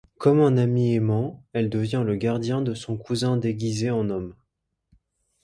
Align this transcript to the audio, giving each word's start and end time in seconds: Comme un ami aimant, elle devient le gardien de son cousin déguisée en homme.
Comme 0.17 0.39
un 0.39 0.57
ami 0.57 0.95
aimant, 0.95 1.43
elle 1.53 1.69
devient 1.69 2.01
le 2.03 2.15
gardien 2.15 2.63
de 2.63 2.73
son 2.73 2.97
cousin 2.97 3.37
déguisée 3.37 3.91
en 3.91 4.09
homme. 4.09 4.33